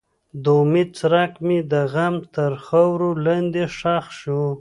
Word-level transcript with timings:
د 0.43 0.45
امید 0.61 0.89
څرک 0.99 1.33
مې 1.45 1.57
د 1.71 1.73
غم 1.93 2.15
تر 2.35 2.51
خاورو 2.65 3.09
لاندې 3.25 3.63
ښخ 3.77 4.05
شو. 4.19 4.41